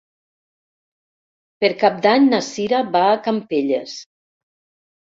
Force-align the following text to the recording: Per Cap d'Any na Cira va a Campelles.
Per 1.65 1.71
Cap 1.85 2.01
d'Any 2.07 2.27
na 2.33 2.41
Cira 2.49 2.81
va 2.97 3.05
a 3.13 3.21
Campelles. 3.31 3.97